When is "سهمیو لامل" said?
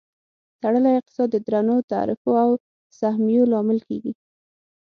2.99-3.79